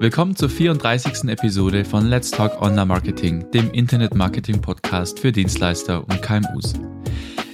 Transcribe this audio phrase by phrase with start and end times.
[0.00, 1.28] Willkommen zur 34.
[1.28, 6.72] Episode von Let's Talk Online Marketing, dem Internet Marketing Podcast für Dienstleister und KMUs.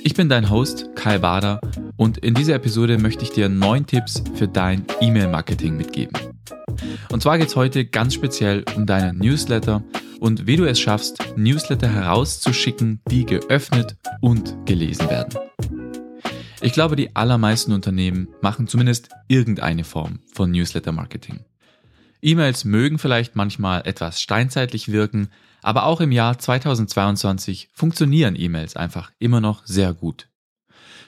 [0.03, 1.61] Ich bin dein Host Kai Bader
[1.99, 6.15] und in dieser Episode möchte ich dir neun Tipps für dein E-Mail-Marketing mitgeben.
[7.13, 9.83] Und zwar geht es heute ganz speziell um deinen Newsletter
[10.21, 15.39] und wie du es schaffst, Newsletter herauszuschicken, die geöffnet und gelesen werden.
[16.61, 21.41] Ich glaube, die allermeisten Unternehmen machen zumindest irgendeine Form von Newsletter-Marketing.
[22.23, 25.29] E-Mails mögen vielleicht manchmal etwas steinzeitlich wirken,
[25.63, 30.29] aber auch im Jahr 2022 funktionieren E-Mails einfach immer noch sehr gut.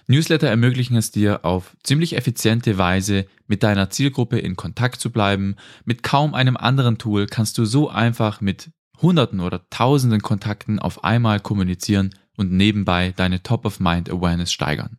[0.06, 5.56] Newsletter ermöglichen es dir auf ziemlich effiziente Weise mit deiner Zielgruppe in Kontakt zu bleiben.
[5.84, 11.04] Mit kaum einem anderen Tool kannst du so einfach mit Hunderten oder Tausenden Kontakten auf
[11.04, 14.98] einmal kommunizieren und nebenbei deine Top-of-Mind-Awareness steigern.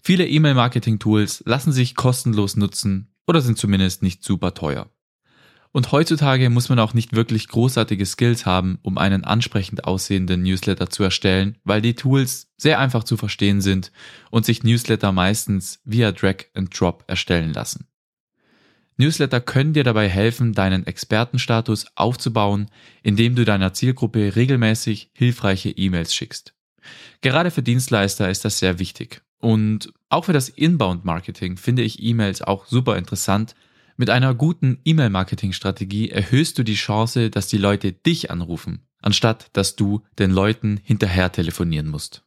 [0.00, 4.90] Viele E-Mail-Marketing-Tools lassen sich kostenlos nutzen oder sind zumindest nicht super teuer.
[5.72, 10.90] Und heutzutage muss man auch nicht wirklich großartige Skills haben, um einen ansprechend aussehenden Newsletter
[10.90, 13.90] zu erstellen, weil die Tools sehr einfach zu verstehen sind
[14.30, 17.86] und sich Newsletter meistens via Drag and Drop erstellen lassen.
[18.96, 22.70] Newsletter können dir dabei helfen, deinen Expertenstatus aufzubauen,
[23.02, 26.54] indem du deiner Zielgruppe regelmäßig hilfreiche E-Mails schickst.
[27.20, 29.22] Gerade für Dienstleister ist das sehr wichtig.
[29.38, 33.54] Und auch für das Inbound-Marketing finde ich E-Mails auch super interessant.
[33.96, 39.76] Mit einer guten E-Mail-Marketing-Strategie erhöhst du die Chance, dass die Leute dich anrufen, anstatt dass
[39.76, 42.24] du den Leuten hinterher telefonieren musst.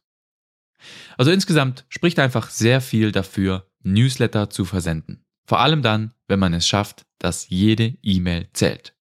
[1.16, 5.25] Also insgesamt spricht einfach sehr viel dafür, Newsletter zu versenden.
[5.46, 8.94] Vor allem dann, wenn man es schafft, dass jede E-Mail zählt.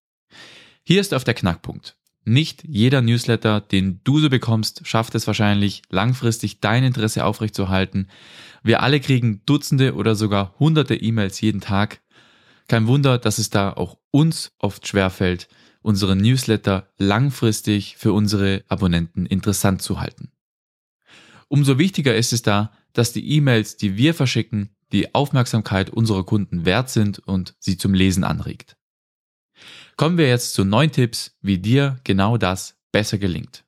[0.84, 1.98] Hier ist auf der Knackpunkt.
[2.24, 8.10] Nicht jeder Newsletter, den du so bekommst, schafft es wahrscheinlich langfristig dein Interesse aufrechtzuerhalten.
[8.64, 12.02] Wir alle kriegen Dutzende oder sogar hunderte E-Mails jeden Tag.
[12.68, 15.48] Kein Wunder, dass es da auch uns oft schwerfällt,
[15.82, 20.32] unsere Newsletter langfristig für unsere Abonnenten interessant zu halten.
[21.48, 26.66] Umso wichtiger ist es da, dass die E-Mails, die wir verschicken, die Aufmerksamkeit unserer Kunden
[26.66, 28.78] wert sind und sie zum Lesen anregt.
[29.98, 33.66] Kommen wir jetzt zu neun Tipps, wie dir genau das besser gelingt.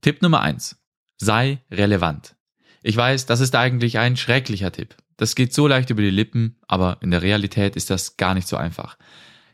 [0.00, 0.80] Tipp Nummer eins:
[1.16, 2.36] Sei relevant.
[2.82, 4.96] Ich weiß, das ist eigentlich ein schrecklicher Tipp.
[5.16, 8.46] Das geht so leicht über die Lippen, aber in der Realität ist das gar nicht
[8.46, 8.96] so einfach.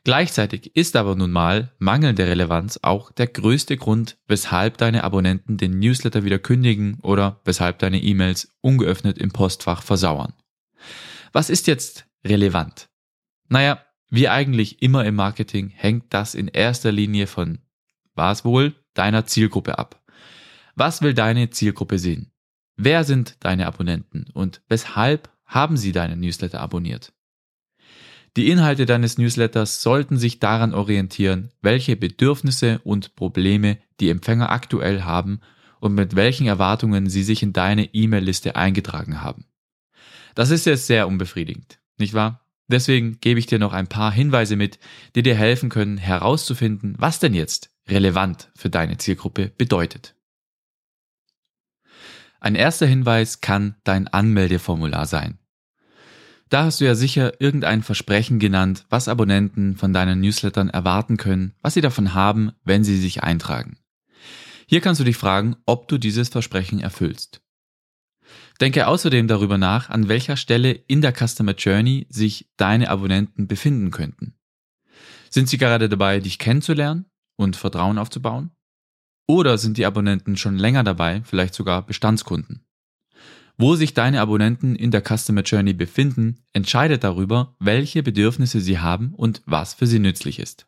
[0.06, 5.81] Gleichzeitig ist aber nun mal mangelnde Relevanz auch der größte Grund, weshalb deine Abonnenten den
[5.81, 10.33] Newsletter wieder kündigen oder weshalb deine E-Mails ungeöffnet im Postfach versauern.
[11.33, 12.89] Was ist jetzt relevant?
[13.49, 17.59] Naja, wie eigentlich immer im Marketing hängt das in erster Linie von,
[18.15, 20.05] was wohl, deiner Zielgruppe ab.
[20.77, 22.31] Was will deine Zielgruppe sehen?
[22.77, 27.12] Wer sind deine Abonnenten und weshalb haben sie deinen Newsletter abonniert?
[28.36, 35.04] Die Inhalte deines Newsletters sollten sich daran orientieren, welche Bedürfnisse und Probleme die Empfänger aktuell
[35.04, 35.41] haben
[35.80, 39.46] und mit welchen Erwartungen sie sich in deine E-Mail-Liste eingetragen haben.
[40.34, 42.46] Das ist jetzt sehr unbefriedigend, nicht wahr?
[42.69, 44.78] Deswegen gebe ich dir noch ein paar Hinweise mit,
[45.14, 50.14] die dir helfen können, herauszufinden, was denn jetzt relevant für deine Zielgruppe bedeutet.
[52.41, 55.38] Ein erster Hinweis kann dein Anmeldeformular sein.
[56.48, 61.54] Da hast du ja sicher irgendein Versprechen genannt, was Abonnenten von deinen Newslettern erwarten können,
[61.60, 63.78] was sie davon haben, wenn sie sich eintragen.
[64.66, 67.40] Hier kannst du dich fragen, ob du dieses Versprechen erfüllst.
[68.60, 73.90] Denke außerdem darüber nach, an welcher Stelle in der Customer Journey sich deine Abonnenten befinden
[73.90, 74.34] könnten.
[75.30, 78.50] Sind sie gerade dabei, dich kennenzulernen und Vertrauen aufzubauen?
[79.28, 82.66] Oder sind die Abonnenten schon länger dabei, vielleicht sogar Bestandskunden?
[83.59, 89.15] Wo sich deine Abonnenten in der Customer Journey befinden, entscheidet darüber, welche Bedürfnisse sie haben
[89.15, 90.67] und was für sie nützlich ist.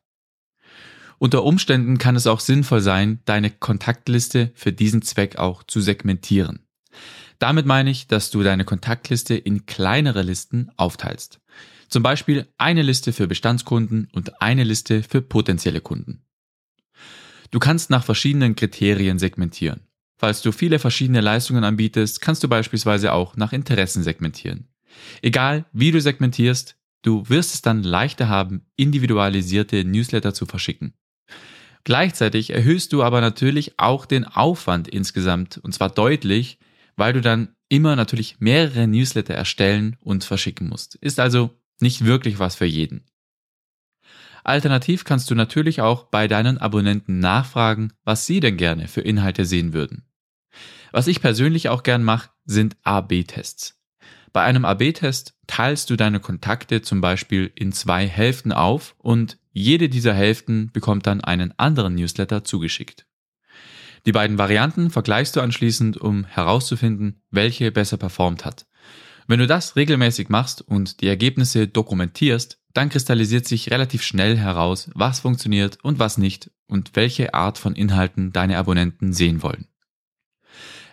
[1.19, 6.61] Unter Umständen kann es auch sinnvoll sein, deine Kontaktliste für diesen Zweck auch zu segmentieren.
[7.39, 11.41] Damit meine ich, dass du deine Kontaktliste in kleinere Listen aufteilst.
[11.89, 16.23] Zum Beispiel eine Liste für Bestandskunden und eine Liste für potenzielle Kunden.
[17.51, 19.88] Du kannst nach verschiedenen Kriterien segmentieren.
[20.19, 24.69] Falls du viele verschiedene Leistungen anbietest, kannst du beispielsweise auch nach Interessen segmentieren.
[25.23, 30.95] Egal wie du segmentierst, du wirst es dann leichter haben, individualisierte Newsletter zu verschicken.
[31.85, 36.59] Gleichzeitig erhöhst du aber natürlich auch den Aufwand insgesamt, und zwar deutlich,
[36.97, 40.97] weil du dann immer natürlich mehrere Newsletter erstellen und verschicken musst.
[40.97, 41.51] Ist also
[41.81, 43.05] nicht wirklich was für jeden.
[44.43, 49.45] Alternativ kannst du natürlich auch bei deinen Abonnenten nachfragen, was sie denn gerne für Inhalte
[49.45, 50.08] sehen würden.
[50.93, 53.79] Was ich persönlich auch gern mache, sind AB-Tests.
[54.33, 59.89] Bei einem AB-Test teilst du deine Kontakte zum Beispiel in zwei Hälften auf und jede
[59.89, 63.07] dieser Hälften bekommt dann einen anderen Newsletter zugeschickt.
[64.07, 68.67] Die beiden Varianten vergleichst du anschließend, um herauszufinden, welche besser performt hat.
[69.27, 74.91] Wenn du das regelmäßig machst und die Ergebnisse dokumentierst, dann kristallisiert sich relativ schnell heraus,
[74.95, 79.67] was funktioniert und was nicht und welche Art von Inhalten deine Abonnenten sehen wollen.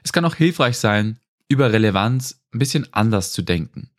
[0.06, 3.90] Es kann auch hilfreich sein, über Relevanz ein bisschen anders zu denken.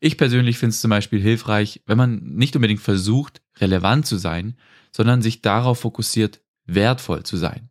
[0.00, 4.58] Ich persönlich finde es zum Beispiel hilfreich, wenn man nicht unbedingt versucht, relevant zu sein,
[4.90, 7.70] sondern sich darauf fokussiert, wertvoll zu sein.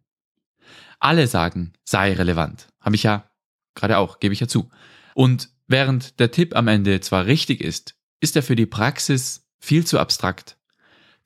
[1.00, 2.68] Alle sagen, sei relevant.
[2.80, 3.30] Habe ich ja
[3.76, 4.70] gerade auch, gebe ich ja zu.
[5.14, 9.86] Und während der Tipp am Ende zwar richtig ist, ist er für die Praxis viel
[9.86, 10.58] zu abstrakt.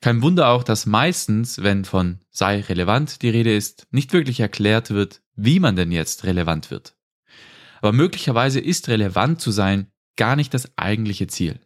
[0.02, 4.90] Kein Wunder auch, dass meistens, wenn von sei relevant die Rede ist, nicht wirklich erklärt
[4.90, 6.96] wird, wie man denn jetzt relevant wird.
[7.80, 11.60] Aber möglicherweise ist relevant zu sein gar nicht das eigentliche Ziel.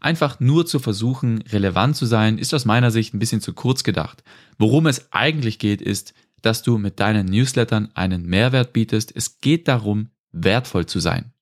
[0.00, 3.84] Einfach nur zu versuchen, relevant zu sein, ist aus meiner Sicht ein bisschen zu kurz
[3.84, 4.24] gedacht.
[4.58, 9.12] Worum es eigentlich geht, ist, dass du mit deinen Newslettern einen Mehrwert bietest.
[9.14, 11.34] Es geht darum, wertvoll zu sein.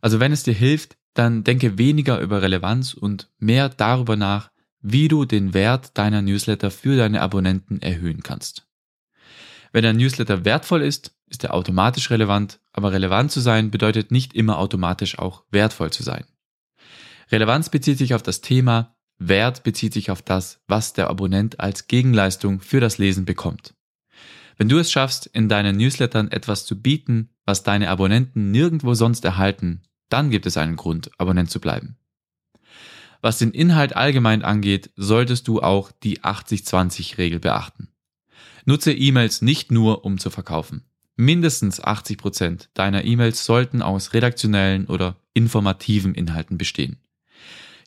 [0.00, 4.51] Also wenn es dir hilft, dann denke weniger über Relevanz und mehr darüber nach,
[4.82, 8.66] wie du den Wert deiner Newsletter für deine Abonnenten erhöhen kannst.
[9.72, 14.34] Wenn ein Newsletter wertvoll ist, ist er automatisch relevant, aber relevant zu sein bedeutet nicht
[14.34, 16.24] immer automatisch auch wertvoll zu sein.
[17.30, 21.86] Relevanz bezieht sich auf das Thema, Wert bezieht sich auf das, was der Abonnent als
[21.86, 23.74] Gegenleistung für das Lesen bekommt.
[24.58, 29.24] Wenn du es schaffst, in deinen Newslettern etwas zu bieten, was deine Abonnenten nirgendwo sonst
[29.24, 31.96] erhalten, dann gibt es einen Grund, Abonnent zu bleiben.
[33.22, 37.88] Was den Inhalt allgemein angeht, solltest du auch die 80-20-Regel beachten.
[38.64, 40.84] Nutze E-Mails nicht nur, um zu verkaufen.
[41.14, 46.98] Mindestens 80 Prozent deiner E-Mails sollten aus redaktionellen oder informativen Inhalten bestehen.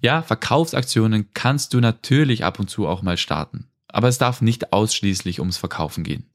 [0.02, 4.72] Ja, Verkaufsaktionen kannst du natürlich ab und zu auch mal starten, aber es darf nicht
[4.72, 6.30] ausschließlich ums Verkaufen gehen.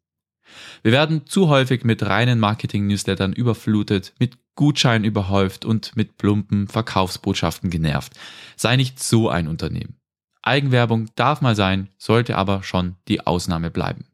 [0.82, 7.70] Wir werden zu häufig mit reinen Marketing-Newslettern überflutet, mit Gutscheinen überhäuft und mit plumpen Verkaufsbotschaften
[7.70, 8.12] genervt.
[8.56, 9.96] Sei nicht so ein Unternehmen.
[10.42, 14.06] Eigenwerbung darf mal sein, sollte aber schon die Ausnahme bleiben.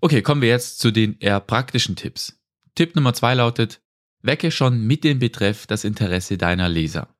[0.00, 2.40] Okay, kommen wir jetzt zu den eher praktischen Tipps.
[2.74, 3.82] Tipp Nummer zwei lautet,
[4.22, 7.14] wecke schon mit dem Betreff das Interesse deiner Leser.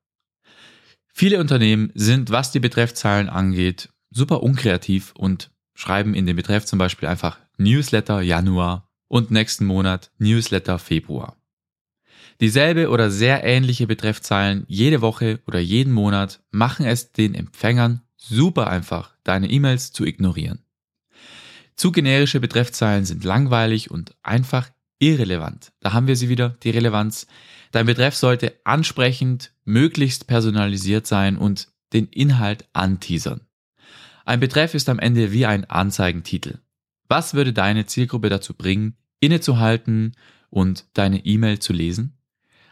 [1.13, 5.51] Viele Unternehmen sind, was die Betreffzahlen angeht, super unkreativ und
[5.81, 11.35] schreiben in den Betreff zum Beispiel einfach Newsletter Januar und nächsten Monat Newsletter Februar.
[12.39, 18.67] Dieselbe oder sehr ähnliche Betreffzahlen jede Woche oder jeden Monat machen es den Empfängern super
[18.67, 20.59] einfach, deine E-Mails zu ignorieren.
[21.75, 24.69] Zu generische Betreffzahlen sind langweilig und einfach
[24.99, 25.71] irrelevant.
[25.79, 27.25] Da haben wir sie wieder, die Relevanz.
[27.71, 33.41] Dein Betreff sollte ansprechend, möglichst personalisiert sein und den Inhalt anteasern.
[34.25, 36.59] Ein Betreff ist am Ende wie ein Anzeigentitel.
[37.07, 40.15] Was würde deine Zielgruppe dazu bringen, innezuhalten
[40.49, 42.17] und deine E-Mail zu lesen?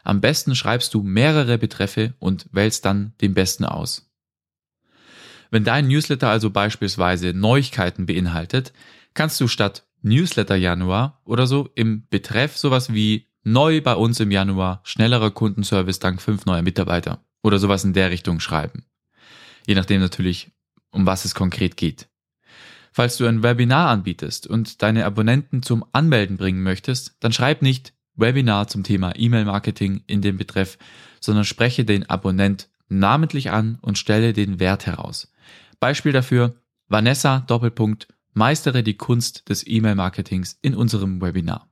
[0.04, 4.10] Am besten schreibst du mehrere Betreffe und wählst dann den besten aus.
[5.52, 8.72] Wenn dein Newsletter also beispielsweise Neuigkeiten beinhaltet,
[9.14, 14.32] kannst du statt Newsletter Januar oder so im Betreff sowas wie neu bei uns im
[14.32, 18.86] Januar, schnellerer Kundenservice dank fünf neuer Mitarbeiter oder sowas in der Richtung schreiben.
[19.66, 20.52] Je nachdem natürlich,
[20.92, 22.08] um was es konkret geht.
[22.92, 27.94] Falls du ein Webinar anbietest und deine Abonnenten zum Anmelden bringen möchtest, dann schreib nicht
[28.16, 30.78] Webinar zum Thema E-Mail-Marketing in dem Betreff,
[31.22, 35.32] sondern spreche den Abonnent namentlich an und stelle den Wert heraus.
[35.80, 36.56] Beispiel dafür
[36.88, 41.70] Vanessa Doppelpunkt meistere die Kunst des E-Mail-Marketings in unserem Webinar.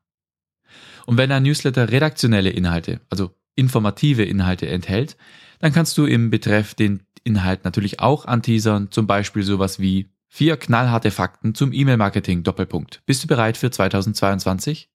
[1.05, 5.17] Und wenn ein Newsletter redaktionelle Inhalte, also informative Inhalte enthält,
[5.59, 10.57] dann kannst du im Betreff den Inhalt natürlich auch anteasern, zum Beispiel sowas wie vier
[10.57, 13.01] knallharte Fakten zum E-Mail-Marketing Doppelpunkt.
[13.05, 14.89] Bist du bereit für 2022?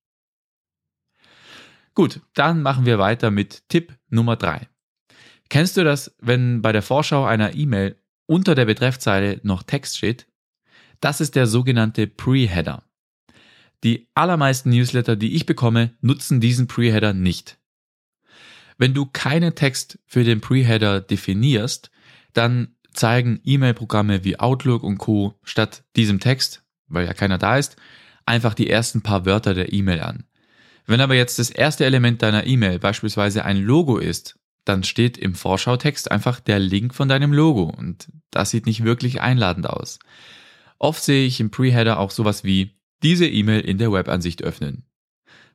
[1.94, 4.68] Gut, dann machen wir weiter mit Tipp Nummer drei.
[5.50, 10.26] Kennst du das, wenn bei der Vorschau einer E-Mail unter der Betreffzeile noch Text steht?
[11.00, 12.84] Das ist der sogenannte Pre-Header.
[13.84, 17.58] Die allermeisten Newsletter, die ich bekomme, nutzen diesen Pre-Header nicht.
[18.78, 21.90] Wenn du keinen Text für den Pre-Header definierst,
[22.32, 25.38] dann zeigen E-Mail-Programme wie Outlook und Co.
[25.42, 27.76] statt diesem Text, weil ja keiner da ist,
[28.26, 30.24] einfach die ersten paar Wörter der E-Mail an.
[30.86, 35.34] Wenn aber jetzt das erste Element deiner E-Mail beispielsweise ein Logo ist, dann steht im
[35.34, 39.98] Vorschautext einfach der Link von deinem Logo und das sieht nicht wirklich einladend aus.
[40.78, 44.84] Oft sehe ich im Pre-Header auch sowas wie diese E-Mail in der Webansicht öffnen.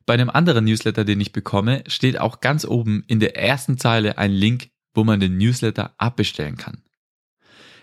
[0.08, 4.16] Bei einem anderen Newsletter, den ich bekomme, steht auch ganz oben in der ersten Zeile
[4.16, 6.82] ein Link, wo man den Newsletter abbestellen kann.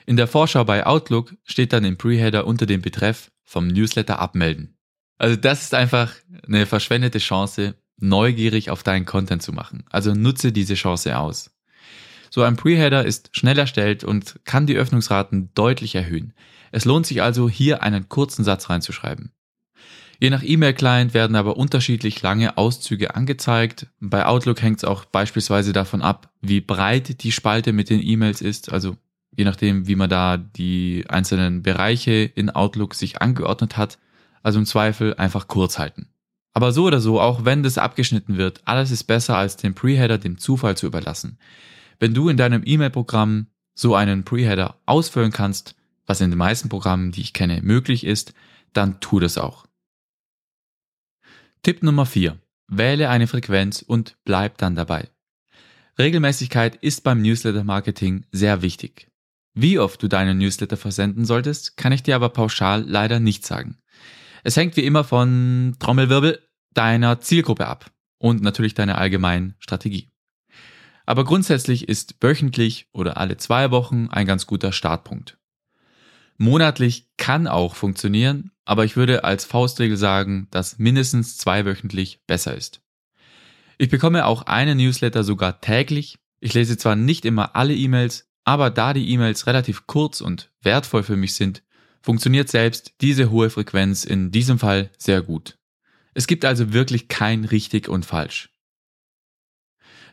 [0.07, 4.75] In der Vorschau bei Outlook steht dann im Preheader unter dem Betreff vom Newsletter abmelden.
[5.19, 6.15] Also das ist einfach
[6.47, 9.83] eine verschwendete Chance, neugierig auf deinen Content zu machen.
[9.91, 11.51] Also nutze diese Chance aus.
[12.31, 16.33] So ein Preheader ist schnell erstellt und kann die Öffnungsraten deutlich erhöhen.
[16.71, 19.31] Es lohnt sich also, hier einen kurzen Satz reinzuschreiben.
[20.19, 23.87] Je nach E-Mail-Client werden aber unterschiedlich lange Auszüge angezeigt.
[23.99, 28.41] Bei Outlook hängt es auch beispielsweise davon ab, wie breit die Spalte mit den E-Mails
[28.41, 28.95] ist, also
[29.35, 33.97] je nachdem, wie man da die einzelnen Bereiche in Outlook sich angeordnet hat.
[34.43, 36.07] Also im Zweifel einfach kurz halten.
[36.53, 40.19] Aber so oder so, auch wenn das abgeschnitten wird, alles ist besser als den Preheader
[40.19, 41.39] dem Zufall zu überlassen.
[41.99, 47.11] Wenn du in deinem E-Mail-Programm so einen Preheader ausfüllen kannst, was in den meisten Programmen,
[47.11, 48.33] die ich kenne, möglich ist,
[48.71, 49.65] dann tu das auch.
[51.65, 52.37] Tipp Nummer 4.
[52.67, 55.09] Wähle eine Frequenz und bleib dann dabei.
[55.97, 59.09] Regelmäßigkeit ist beim Newsletter-Marketing sehr wichtig.
[59.55, 63.79] Wie oft du deinen Newsletter versenden solltest, kann ich dir aber pauschal leider nicht sagen.
[64.43, 66.39] Es hängt wie immer von Trommelwirbel
[66.75, 70.11] deiner Zielgruppe ab und natürlich deiner allgemeinen Strategie.
[71.07, 75.39] Aber grundsätzlich ist wöchentlich oder alle zwei Wochen ein ganz guter Startpunkt.
[76.37, 82.81] Monatlich kann auch funktionieren, aber ich würde als Faustregel sagen, dass mindestens zweiwöchentlich besser ist.
[83.77, 86.17] Ich bekomme auch einen Newsletter sogar täglich.
[86.39, 91.03] Ich lese zwar nicht immer alle E-Mails, aber da die E-Mails relativ kurz und wertvoll
[91.03, 91.63] für mich sind,
[92.01, 95.57] funktioniert selbst diese hohe Frequenz in diesem Fall sehr gut.
[96.13, 98.49] Es gibt also wirklich kein richtig und falsch.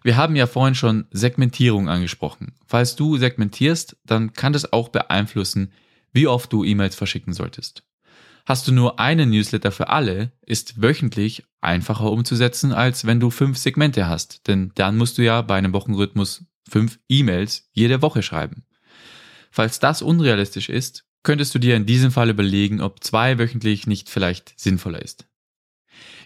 [0.03, 2.55] Wir haben ja vorhin schon Segmentierung angesprochen.
[2.67, 5.73] Falls du segmentierst, dann kann das auch beeinflussen,
[6.13, 7.85] wie oft du E-Mails verschicken solltest.
[8.45, 13.57] Hast du nur einen Newsletter für alle, ist wöchentlich einfacher umzusetzen, als wenn du fünf
[13.57, 18.65] Segmente hast, denn dann musst du ja bei einem Wochenrhythmus fünf E-Mails jede Woche schreiben.
[19.51, 24.09] Falls das unrealistisch ist, könntest du dir in diesem Fall überlegen, ob zwei wöchentlich nicht
[24.09, 25.29] vielleicht sinnvoller ist.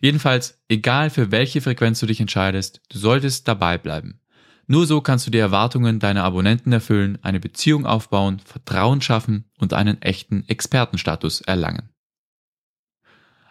[0.00, 4.20] Jedenfalls, egal für welche Frequenz du dich entscheidest, du solltest dabei bleiben.
[4.68, 9.72] Nur so kannst du die Erwartungen deiner Abonnenten erfüllen, eine Beziehung aufbauen, Vertrauen schaffen und
[9.72, 11.90] einen echten Expertenstatus erlangen.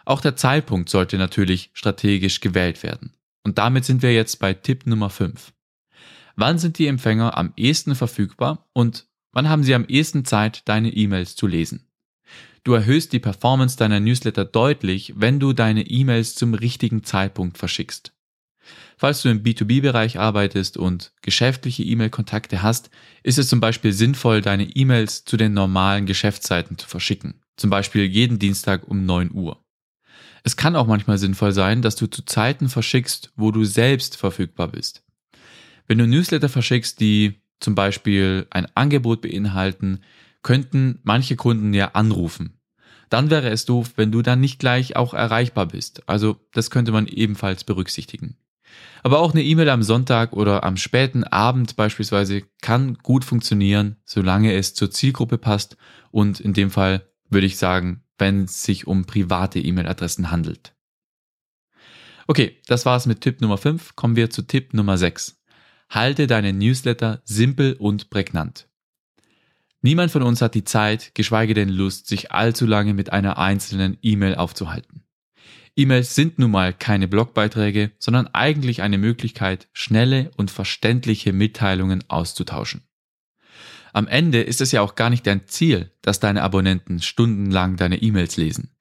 [0.04, 3.14] Auch der Zeitpunkt sollte natürlich strategisch gewählt werden.
[3.42, 5.52] Und damit sind wir jetzt bei Tipp Nummer 5.
[6.36, 10.90] Wann sind die Empfänger am ehesten verfügbar und wann haben sie am ehesten Zeit, deine
[10.90, 11.86] E-Mails zu lesen?
[12.62, 18.15] Du erhöhst die Performance deiner Newsletter deutlich, wenn du deine E-Mails zum richtigen Zeitpunkt verschickst.
[18.96, 22.90] Falls du im B2B-Bereich arbeitest und geschäftliche E-Mail-Kontakte hast,
[23.22, 27.42] ist es zum Beispiel sinnvoll, deine E-Mails zu den normalen Geschäftszeiten zu verschicken.
[27.56, 29.62] Zum Beispiel jeden Dienstag um 9 Uhr.
[30.44, 34.68] Es kann auch manchmal sinnvoll sein, dass du zu Zeiten verschickst, wo du selbst verfügbar
[34.68, 35.02] bist.
[35.86, 40.00] Wenn du Newsletter verschickst, die zum Beispiel ein Angebot beinhalten,
[40.42, 42.60] könnten manche Kunden ja anrufen.
[43.08, 46.08] Dann wäre es doof, wenn du dann nicht gleich auch erreichbar bist.
[46.08, 48.36] Also das könnte man ebenfalls berücksichtigen.
[49.02, 54.52] Aber auch eine E-Mail am Sonntag oder am späten Abend beispielsweise kann gut funktionieren, solange
[54.54, 55.76] es zur Zielgruppe passt
[56.10, 60.74] und in dem Fall würde ich sagen, wenn es sich um private E-Mail-Adressen handelt.
[62.26, 63.94] Okay, das war's mit Tipp Nummer 5.
[63.94, 65.40] Kommen wir zu Tipp Nummer 6.
[65.88, 68.68] Halte deine Newsletter simpel und prägnant.
[69.82, 73.98] Niemand von uns hat die Zeit, geschweige denn Lust, sich allzu lange mit einer einzelnen
[74.02, 75.05] E-Mail aufzuhalten.
[75.76, 82.82] E-Mails sind nun mal keine Blogbeiträge, sondern eigentlich eine Möglichkeit, schnelle und verständliche Mitteilungen auszutauschen.
[83.92, 88.00] Am Ende ist es ja auch gar nicht dein Ziel, dass deine Abonnenten stundenlang deine
[88.00, 88.74] E-Mails lesen.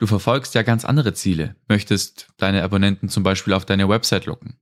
[0.00, 4.56] Du verfolgst ja ganz andere Ziele, möchtest deine Abonnenten zum Beispiel auf deine Website locken.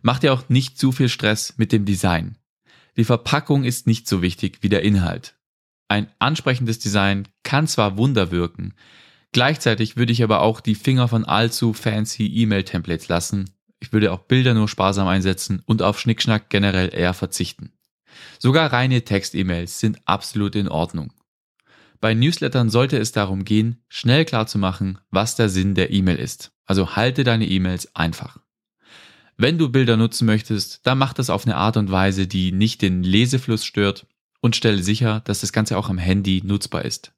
[0.00, 2.38] Mach dir auch nicht zu viel Stress mit dem Design.
[2.96, 5.36] Die Verpackung ist nicht so wichtig wie der Inhalt.
[5.88, 8.74] Ein ansprechendes Design kann zwar Wunder wirken,
[9.34, 13.50] Gleichzeitig würde ich aber auch die Finger von allzu fancy E-Mail-Templates lassen.
[13.80, 17.72] Ich würde auch Bilder nur sparsam einsetzen und auf Schnickschnack generell eher verzichten.
[18.38, 21.12] Sogar reine Text-E-Mails sind absolut in Ordnung.
[22.00, 26.52] Bei Newslettern sollte es darum gehen, schnell klarzumachen, was der Sinn der E-Mail ist.
[26.64, 28.38] Also halte deine E-Mails einfach.
[29.36, 32.82] Wenn du Bilder nutzen möchtest, dann mach das auf eine Art und Weise, die nicht
[32.82, 34.06] den Lesefluss stört
[34.40, 37.13] und stelle sicher, dass das Ganze auch am Handy nutzbar ist.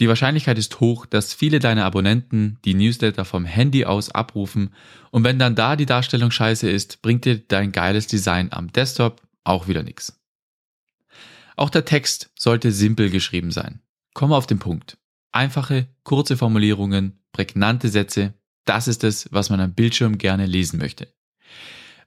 [0.00, 4.72] Die Wahrscheinlichkeit ist hoch, dass viele deiner Abonnenten die Newsletter vom Handy aus abrufen
[5.10, 9.22] und wenn dann da die Darstellung scheiße ist, bringt dir dein geiles Design am Desktop
[9.42, 10.20] auch wieder nichts.
[11.56, 13.80] Auch der Text sollte simpel geschrieben sein.
[14.14, 14.98] Komme auf den Punkt.
[15.32, 21.08] Einfache, kurze Formulierungen, prägnante Sätze, das ist es, was man am Bildschirm gerne lesen möchte.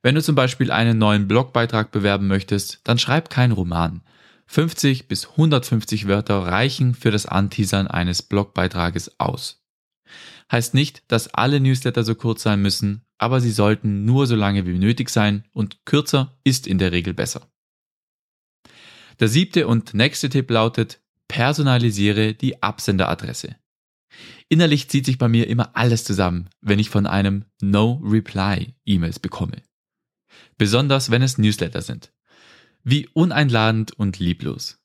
[0.01, 4.01] Wenn du zum Beispiel einen neuen Blogbeitrag bewerben möchtest, dann schreib keinen Roman.
[4.51, 9.63] 50 bis 150 Wörter reichen für das Anteasern eines Blogbeitrages aus.
[10.51, 14.65] Heißt nicht, dass alle Newsletter so kurz sein müssen, aber sie sollten nur so lange
[14.65, 17.49] wie nötig sein und kürzer ist in der Regel besser.
[19.21, 23.55] Der siebte und nächste Tipp lautet, personalisiere die Absenderadresse.
[24.49, 29.63] Innerlich zieht sich bei mir immer alles zusammen, wenn ich von einem No-Reply E-Mails bekomme.
[30.57, 32.11] Besonders wenn es Newsletter sind.
[32.83, 34.79] Wie uneinladend und lieblos.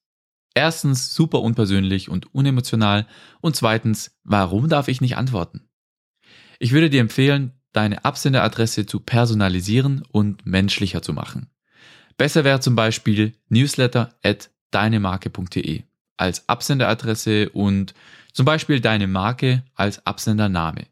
[0.55, 3.07] Erstens super unpersönlich und unemotional
[3.41, 5.69] und zweitens, warum darf ich nicht antworten?
[6.59, 11.51] Ich würde dir empfehlen, deine Absenderadresse zu personalisieren und menschlicher zu machen.
[12.17, 15.83] Besser wäre zum Beispiel newsletter at deinemarke.de
[16.17, 17.95] als Absenderadresse und
[18.33, 20.87] zum Beispiel deine Marke als Absendername.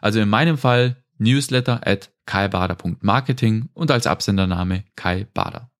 [0.00, 5.70] Also in meinem Fall newsletter at kaibader.marketing und als Absendername Kai Bader.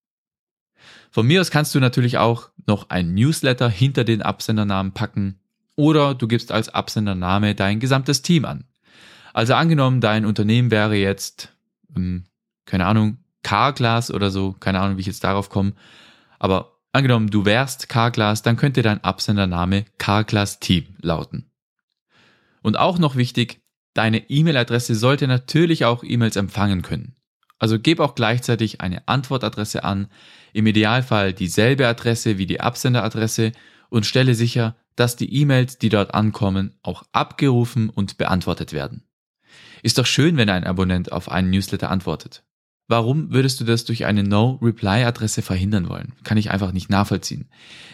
[1.11, 5.39] Von mir aus kannst du natürlich auch noch ein Newsletter hinter den Absendernamen packen
[5.77, 8.65] oder du gibst als Absendername dein gesamtes Team an.
[9.33, 11.53] Also angenommen, dein Unternehmen wäre jetzt,
[11.97, 12.25] ähm,
[12.67, 15.73] keine Ahnung, Carglass oder so, keine Ahnung, wie ich jetzt darauf komme,
[16.39, 21.51] aber angenommen, du wärst Carglass, dann könnte dein Absendername Carglass Team lauten.
[22.63, 23.61] Und auch noch wichtig,
[23.95, 27.15] deine E-Mail-Adresse sollte natürlich auch E-Mails empfangen können.
[27.59, 30.09] Also gib auch gleichzeitig eine Antwortadresse an,
[30.53, 33.53] im Idealfall dieselbe Adresse wie die Absenderadresse
[33.91, 39.05] und stelle sicher, dass die E-Mails, die dort ankommen, auch abgerufen und beantwortet werden.
[39.83, 42.43] Ist doch schön, wenn ein Abonnent auf einen Newsletter antwortet.
[42.89, 46.15] Warum würdest du das durch eine No-Reply-Adresse verhindern wollen?
[46.25, 47.51] Kann ich einfach nicht nachvollziehen.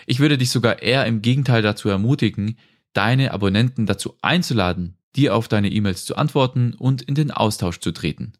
[0.06, 2.56] Ich würde dich sogar eher im Gegenteil dazu ermutigen,
[2.92, 7.90] deine Abonnenten dazu einzuladen, dir auf deine E-Mails zu antworten und in den Austausch zu
[7.90, 8.35] treten.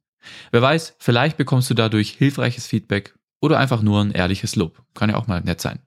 [0.50, 4.82] Wer weiß, vielleicht bekommst du dadurch hilfreiches Feedback oder einfach nur ein ehrliches Lob.
[4.95, 5.80] Kann ja auch mal nett sein.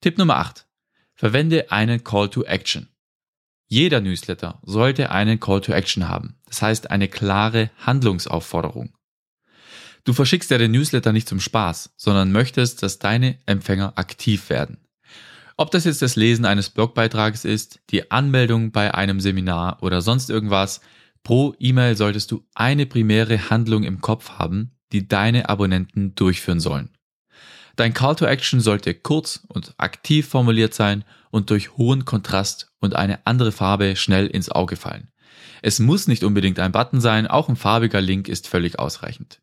[0.00, 0.66] Tipp Nummer 8.
[1.14, 2.88] Verwende einen Call to Action.
[3.68, 6.36] Jeder Newsletter sollte einen Call to Action haben.
[6.46, 8.94] Das heißt eine klare Handlungsaufforderung.
[10.04, 14.78] Du verschickst ja den Newsletter nicht zum Spaß, sondern möchtest, dass deine Empfänger aktiv werden.
[15.56, 20.30] Ob das jetzt das Lesen eines Blogbeitrags ist, die Anmeldung bei einem Seminar oder sonst
[20.30, 20.80] irgendwas,
[21.22, 26.90] pro E-Mail solltest du eine primäre Handlung im Kopf haben, die deine Abonnenten durchführen sollen.
[27.76, 32.96] Dein Call to Action sollte kurz und aktiv formuliert sein und durch hohen Kontrast und
[32.96, 35.10] eine andere Farbe schnell ins Auge fallen.
[35.62, 39.40] Es muss nicht unbedingt ein Button sein, auch ein farbiger Link ist völlig ausreichend.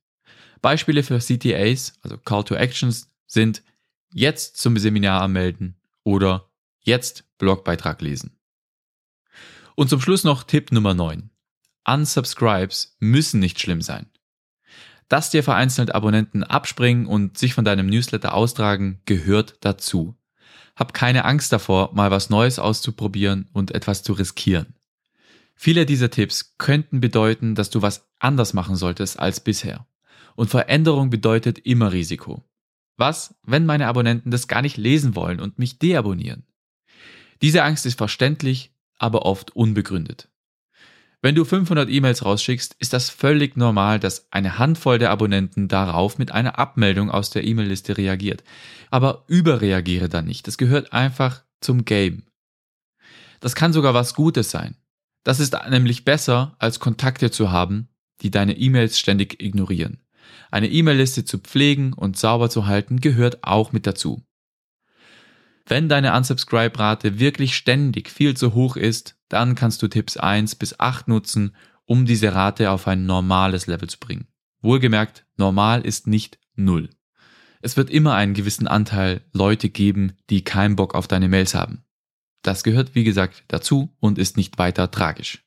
[0.62, 3.63] Beispiele für CTAs, also Call to Actions, sind
[4.12, 8.40] jetzt zum Seminar anmelden, oder jetzt Blogbeitrag lesen.
[9.76, 11.30] Und zum Schluss noch Tipp Nummer 9.
[11.88, 14.08] Unsubscribes müssen nicht schlimm sein.
[15.08, 20.17] Dass dir vereinzelt Abonnenten abspringen und sich von deinem Newsletter austragen, gehört dazu.
[20.76, 24.76] Hab keine Angst davor, mal was Neues auszuprobieren und etwas zu riskieren.
[25.56, 29.88] Viele dieser Tipps könnten bedeuten, dass du was anders machen solltest als bisher.
[30.36, 32.43] Und Veränderung bedeutet immer Risiko.
[32.97, 36.45] Was, wenn meine Abonnenten das gar nicht lesen wollen und mich deabonnieren?
[37.41, 40.30] Diese Angst ist verständlich, aber oft unbegründet.
[41.21, 46.19] Wenn du 500 E-Mails rausschickst, ist das völlig normal, dass eine Handvoll der Abonnenten darauf
[46.19, 48.43] mit einer Abmeldung aus der E-Mail-Liste reagiert.
[48.91, 50.47] Aber überreagiere dann nicht.
[50.47, 52.23] Das gehört einfach zum Game.
[53.39, 54.75] Das kann sogar was Gutes sein.
[55.23, 57.89] Das ist nämlich besser, als Kontakte zu haben,
[58.21, 60.03] die deine E-Mails ständig ignorieren.
[60.51, 64.23] Eine E-Mail-Liste zu pflegen und sauber zu halten gehört auch mit dazu.
[65.69, 70.80] Wenn deine Unsubscribe-Rate wirklich ständig viel zu hoch ist, dann kannst du Tipps 1 bis
[70.80, 74.27] 8 nutzen, um diese Rate auf ein normales Level zu bringen.
[74.62, 76.89] Wohlgemerkt, normal ist nicht null.
[77.62, 81.84] Es wird immer einen gewissen Anteil Leute geben, die keinen Bock auf deine Mails haben.
[82.43, 85.43] Das gehört, wie gesagt, dazu und ist nicht weiter tragisch.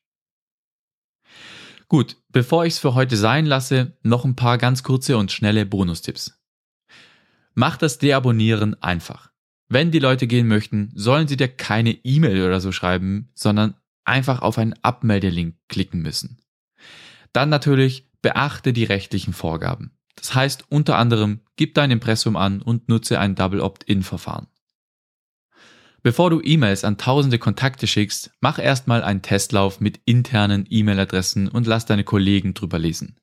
[1.88, 5.64] Gut, bevor ich es für heute sein lasse, noch ein paar ganz kurze und schnelle
[5.64, 6.38] Bonustipps.
[7.54, 9.29] Mach das Deabonnieren einfach.
[9.72, 14.42] Wenn die Leute gehen möchten, sollen sie dir keine E-Mail oder so schreiben, sondern einfach
[14.42, 16.40] auf einen Abmeldelink klicken müssen.
[17.32, 19.92] Dann natürlich beachte die rechtlichen Vorgaben.
[20.16, 24.48] Das heißt unter anderem, gib dein Impressum an und nutze ein Double Opt-in-Verfahren.
[26.02, 31.68] Bevor du E-Mails an tausende Kontakte schickst, mach erstmal einen Testlauf mit internen E-Mail-Adressen und
[31.68, 33.20] lass deine Kollegen drüber lesen.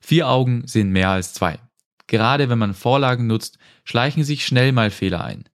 [0.00, 1.58] Vier Augen sehen mehr als zwei.
[2.06, 5.44] Gerade wenn man Vorlagen nutzt, schleichen sich schnell mal Fehler ein.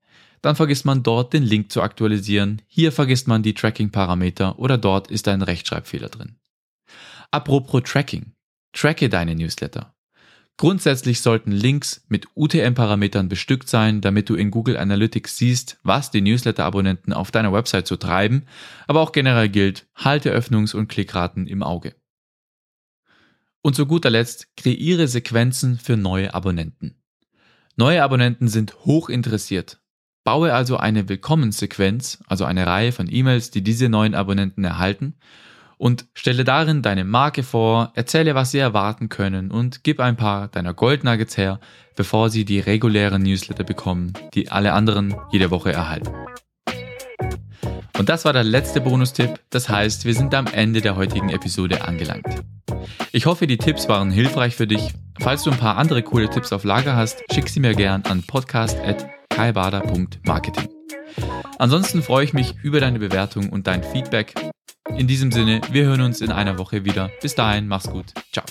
[0.42, 5.10] Dann vergisst man dort den Link zu aktualisieren, hier vergisst man die Tracking-Parameter oder dort
[5.10, 6.36] ist ein Rechtschreibfehler drin.
[7.30, 8.32] Apropos Tracking.
[8.72, 9.94] Tracke deine Newsletter.
[10.56, 16.20] Grundsätzlich sollten Links mit UTM-Parametern bestückt sein, damit du in Google Analytics siehst, was die
[16.20, 18.44] Newsletter-Abonnenten auf deiner Website so treiben,
[18.86, 21.94] aber auch generell gilt, halte Öffnungs- und Klickraten im Auge.
[23.62, 27.00] Und zu guter Letzt, kreiere Sequenzen für neue Abonnenten.
[27.76, 29.79] Neue Abonnenten sind hoch interessiert.
[30.24, 35.14] Baue also eine Willkommenssequenz, also eine Reihe von E-Mails, die diese neuen Abonnenten erhalten
[35.78, 40.48] und stelle darin deine Marke vor, erzähle, was sie erwarten können und gib ein paar
[40.48, 41.58] deiner Goldnuggets her,
[41.96, 46.10] bevor sie die regulären Newsletter bekommen, die alle anderen jede Woche erhalten.
[47.96, 51.82] Und das war der letzte Bonustipp, das heißt, wir sind am Ende der heutigen Episode
[51.82, 52.42] angelangt.
[53.12, 54.92] Ich hoffe, die Tipps waren hilfreich für dich.
[55.18, 58.22] Falls du ein paar andere coole Tipps auf Lager hast, schick sie mir gern an
[59.40, 60.68] podcast.kaibader.marketing.
[61.58, 64.34] Ansonsten freue ich mich über deine Bewertung und dein Feedback
[64.96, 67.10] in diesem Sinne, wir hören uns in einer Woche wieder.
[67.22, 68.12] Bis dahin, mach's gut.
[68.32, 68.44] Ciao.